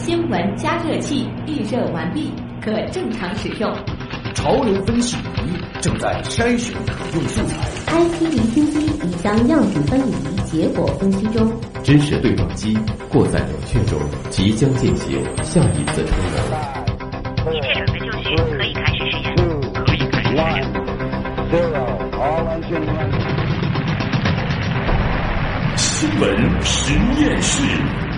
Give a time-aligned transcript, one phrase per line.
[0.00, 3.70] 新闻加热器预热完毕，可正常使用。
[4.34, 5.20] 潮流分析仪
[5.82, 7.56] 正在筛选可用素材。
[7.86, 11.52] IT 离心机已将样品分离，结果分析中。
[11.82, 12.78] 知识对撞机
[13.10, 14.00] 过载冷却中，
[14.30, 17.54] 即将进行下一次充能。
[17.54, 19.36] 一切准备就绪，可以开始实验。
[19.74, 20.40] 可以开始实验。
[25.76, 26.24] 新闻
[26.62, 28.09] 实验室。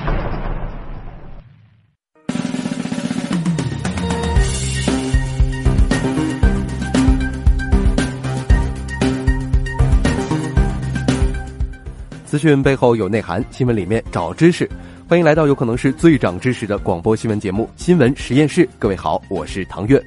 [12.33, 14.67] 资讯背后有内涵，新闻里面找知识。
[15.07, 18.65] 欢迎来到有可能是最长知识的广播新闻节目《新闻实验室》。
[18.79, 20.03] 各位好，我是唐月。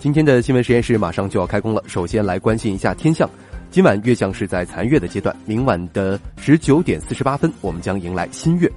[0.00, 3.30] 今天的新闻实验室马上就要开工了，首先来关心一下天象。
[3.70, 8.68] 今晚月相是在残月的阶段，明晚的十九点四十八分，我们将迎来新月。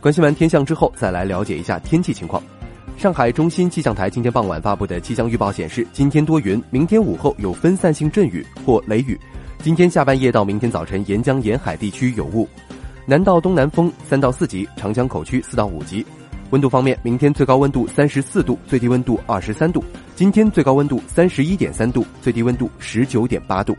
[0.00, 2.40] 关心完天象之后，再来了解一下天气情况。
[2.96, 9.20] 上海中心气象台今天傍晚发布的气象预报显示，今天多云，明天午后有分散性阵雨或雷雨。
[9.58, 12.48] 今天下半夜到明天早晨，沿江沿海地区有雾，
[13.04, 16.04] 南到东南风三到四级，长江口区四到五级。
[16.50, 19.82] 温度方面，明天最高温度三十四度，最低温度二十三度；
[20.14, 23.76] 今天最高温度三十一点三度，最低温度十九点八度。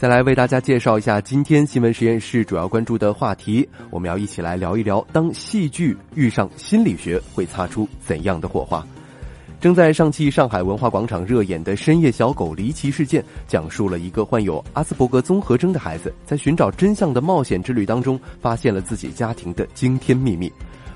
[0.00, 8.82] 再来为大家介绍一下今天新闻实验室主要关注的话题，我们要一起来聊一聊，当戏剧遇上心理学会擦出怎样的火花？
[9.60, 20.50] 正在上汽上海文化广场热演的《深夜小狗离奇事件》，讲述了一个患有阿斯伯格综合征的孩子在寻找真相的冒险之旅当中，发现了自己家庭的惊天秘密。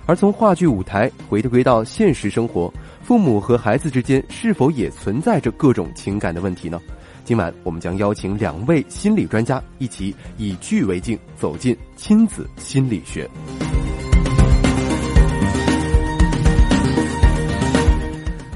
[0.07, 6.81] 而从话剧舞台回归到现实生活，父母和孩子之间是否也存在着各种情感的问题呢？
[7.25, 13.29] 今晚我们将邀请两位心理专家一起以剧为镜，走进亲子心理学。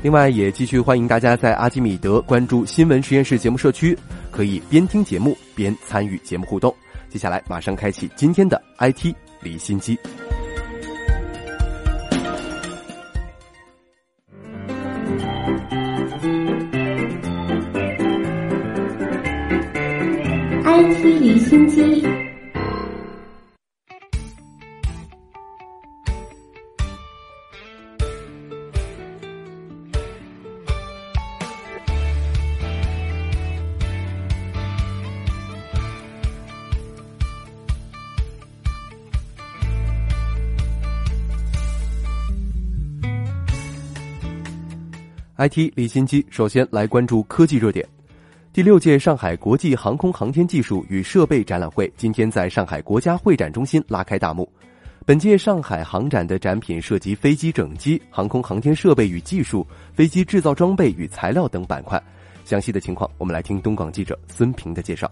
[0.02, 3.98] 另外，也继续欢迎大家在阿基米德关注新闻实验室节目社区，
[4.30, 6.74] 可以边听节目边参与节目互动。
[7.08, 9.98] 接下来，马上开启今天的 IT 离心机。
[45.40, 47.97] IT 离心机，首先来关注科技热点。
[48.58, 54.52] 第六届上海国际航空航天技术与设备展览会今天在上海国家会展中心拉开大幕。
[55.06, 59.64] 本届上海航展的展品涉及飞机整机、航空航天设备与技术、
[59.94, 62.02] 飞机制造装备与材料等板块。
[62.44, 65.08] 详细的情况，我们来听东广记者孙平的介绍。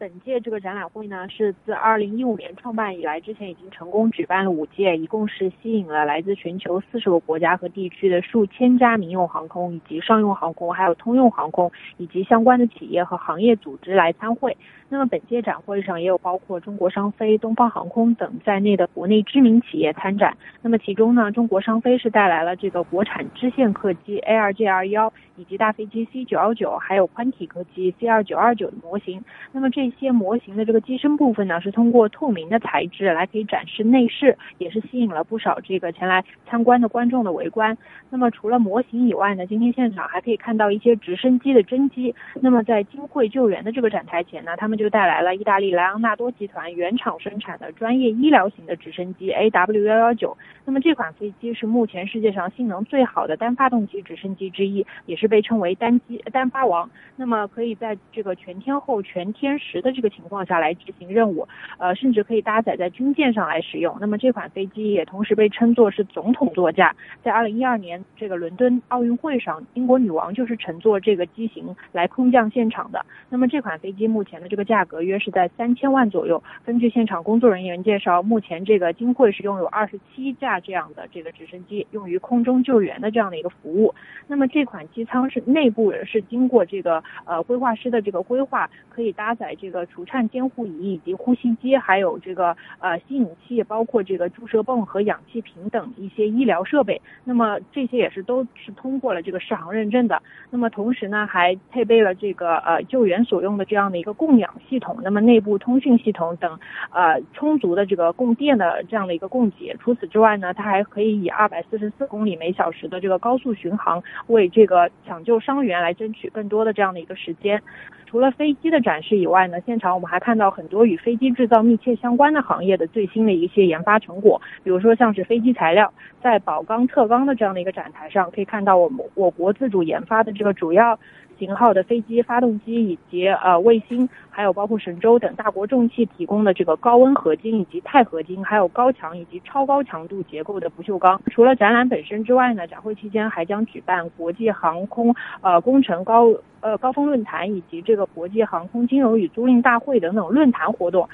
[0.00, 14.56] 本届这个展览会呢，是自二零一五年创办以来，之前已经成功举办了五届，一共是吸引了来自全球四十个国家和地区的数千家民用航空以及商用航空，还有通用航空以及相关的企业和行业组织来参会。
[14.88, 20.36] 那么本届展会上也有包括中国商飞、东方航空等在内的国内知名企业参展。
[20.62, 29.22] 那么其中呢，中国商飞是带来了这个国产支线客机 ARJ21，以及大飞机 C919，还有宽体客机 C2929 的模型。
[29.52, 37.76] 那么这一些模型的这个机身部分呢，是通过透明的材质来可以展示内饰，也是吸引了不少这个前来参观的观众的围观。
[38.08, 42.14] 那么除了模型以外呢，今天现场还可以看到一些直升机的真机。
[42.40, 50.36] 那么在金汇救援的这个展台前呢，他们就带来了意大利莱昂纳多集团原厂生产的专业医疗型的直升机 AW 幺幺九。
[50.64, 56.88] 那么这款飞机是目前世界上性能最好的单发动机直升机之一，也是被称为单机单发王。
[57.16, 61.46] 那么可以在这个全天候、全天时的这个情况下来执行任务，
[61.78, 63.96] 呃，甚至可以搭载在军舰上来使用。
[64.00, 66.94] 那么这款飞机也同时被称作是总统座驾。
[67.22, 73.04] 在二零一二年这个伦敦奥运会上，英国女王就是乘坐这个机型来空降现场的。
[73.28, 76.42] 那么这款飞机目前的这个价格约是在三千万左右。
[76.64, 83.94] 根据现场工作人员介绍，目前这个金汇是拥有二十七架这样的这个直升机，用于空中救援的这样的一个服务。
[84.26, 97.00] 那么这款机舱是内部是经过这个呃规划师的这个规划，可以搭载这这个除颤监护仪以及呼吸机，还有这个呃吸引器，包括这个注射泵和氧气瓶等一些医疗设备。
[97.22, 100.20] 那么这些也是都是通过了这个适航认证的。
[100.50, 106.58] 那么同时呢，还配备了这个呃救援所用的这样的一个供氧系统，那么内部通讯系统等
[106.92, 109.76] 呃充足的这个供电的这样的一个供给。
[109.78, 117.62] 除此之外呢，它还可以以二百四十四公里每小时的这个高速巡航，为这个抢救伤员来争取更多的这样的一个时间。
[118.10, 130.98] 除了飞机的展示以外呢，现场我们还看到很多与飞机制造密切相关的行业的最新的一些研发成果，比如说像是飞机材料，在宝钢特钢的这样的一个展台上，可以看到我们我国自主研发的这个主要。
[131.40, 141.20] 型号的飞机发动机以及呃卫星，还有包括神舟等大国重器提供的这个高温合金以及钛合金，还有高强以及超高强度结构的不锈钢。
[141.32, 146.26] 除了展览本身之外呢，展会期间还将举办国际航空呃工程高
[146.60, 151.08] 呃高峰论坛以及这个国际航空金融与租赁大会等等论坛活动。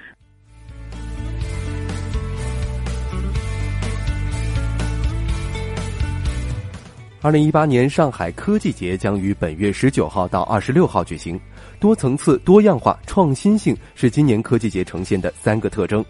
[7.26, 11.36] 二零一八年上海科技节将于本月十九号到二十六号举行。
[11.80, 16.04] 多层次、多样化、创新性是今年科技节呈现的三个特征。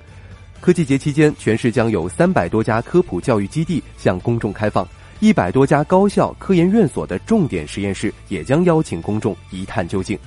[0.61, 4.87] 科技节期间，全市将有三百多家科普教育基地向公众开放，
[5.19, 10.19] 一百多家高校、科研院所的重点实验室也将邀请公众一探究竟。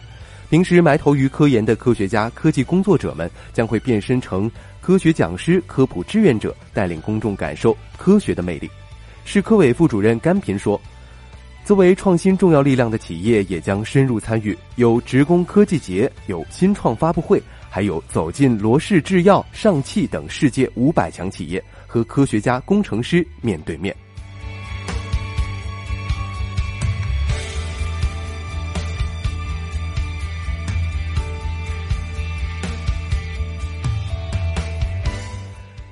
[0.50, 4.50] 平时埋头于科研的科学家、科技工作者们将会变身成
[4.82, 8.68] 科学讲师、科普志愿者，带领公众感受科学的魅力。
[9.32, 10.82] 市科委副主任甘平说
[11.64, 17.40] ：“作为创新重要力量的企业，也将深入参与，有职工科技节，有新创发布会，
[17.70, 23.96] 还有走进罗氏制药、上汽等世界五百强企业，和科学家、工程师面对面。”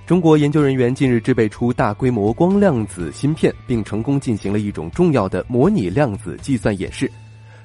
[0.07, 7.11] 中国研究人员近日制备出大规模光量子芯片，并成功进行了一种重要的模拟量子计算演示。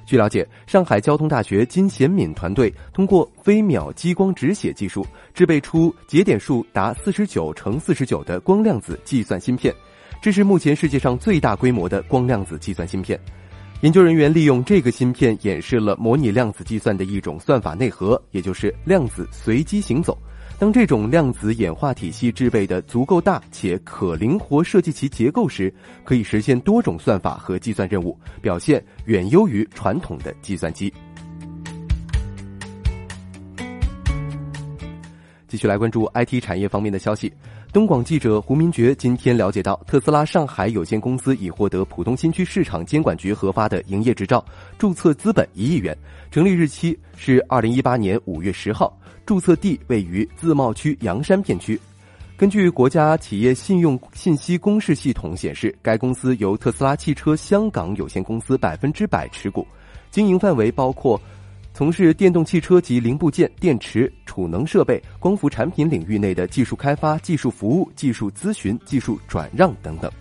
[0.05, 9.73] 据了解，上海交通大学金贤敏团队通过飞秒激光直写技术，制备出节点数达四十九乘四十九的光量子计算芯片，
[10.21, 13.17] 这是目前世界上最大规模的光量子计算芯片。
[13.79, 20.17] 研究人员利用这个芯片演示了模拟量子计算的一种算法内核，也就是量子随机行走。
[20.59, 25.73] 当这种量子演化体系制备的足够大且可灵活设计其结构时，
[26.05, 30.93] 可以实现多种算法和计算任务，表现远优于传统的计算机。
[35.53, 37.31] 继续来关注 IT 产业方面的消息。
[37.71, 44.43] 东广记者胡明觉今天了解到，特斯拉上海有限公司已获得浦东新区市场监管局核发的营业执照，
[44.79, 45.95] 注册资本一亿元，
[46.31, 48.99] 成立日期是二零一八年五月十号。
[49.27, 51.79] 注册地位于自贸区洋山片区。
[52.35, 59.67] 根据国家企业信用信息公示系统显示，该公司由特斯拉汽车香港有限公司百分之百持股，
[60.09, 61.21] 经营范围包括
[61.75, 70.11] 从事电动汽车及零部件、电池、储能设备、光伏产品领域内的技术开发、技术服务、技术咨询、技术转让等等。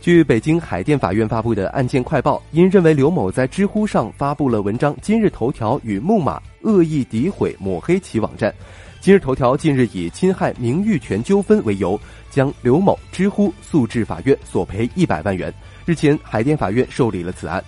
[0.00, 8.50] 据北京海淀法院发布的案件快报，因认为刘某在知乎上发布了文章《今日头条与木马恶意诋毁抹黑其网站》，
[8.98, 15.52] 今日头条近日以侵害名誉权纠纷为由，将刘某知乎诉至法院索赔一百万元。
[15.84, 17.62] 日前，海淀法院受理了此案。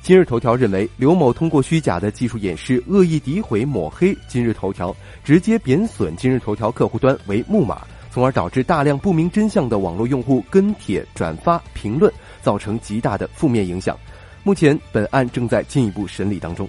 [0.00, 4.94] 今日头条认为，刘某通过虚假的技术演示，恶意诋毁抹黑今日头条，
[5.24, 7.82] 直接贬损今日头条客户端为木马。
[8.08, 12.10] 从而导致大量不明真相的网络用户跟帖、转发、评论，
[12.40, 13.94] 造成极大的负面影响。
[14.42, 16.66] 目前，本案正在进一步审理当中。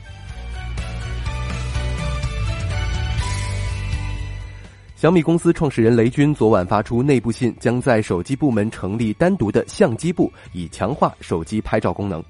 [4.97, 12.23] 小米公司创始人雷军昨晚发出内部信，将在手机部门成立单独的相机部，以强化手机拍照功能。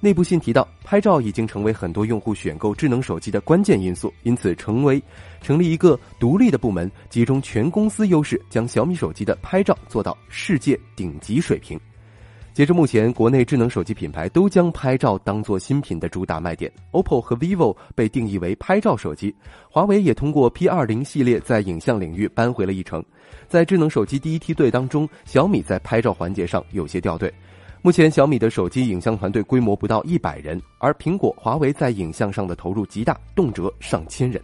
[0.00, 5.00] 内部信提到，拍照已经成为很多用户选购智能手机的关键因素，因此成为
[5.40, 11.78] 成立一个独立的部门，集中全公司优势，将小米手机的拍照做到世界顶级水平。
[12.58, 19.32] 截至目前，国内智能手机品牌都将拍照当做新品的主打卖点，OPPO 和 vivo 被定义为拍照手机，
[19.70, 23.00] 华为也通过 P 二零系列在影像领域扳回了一城。
[23.46, 27.32] 在智能手机第一梯队当中，小米在拍照环节上有些掉队。
[27.80, 34.42] 目前，小米的手机影像团队规模不到一百人，而苹果、华为在影像上的投入极大，动辄上千人。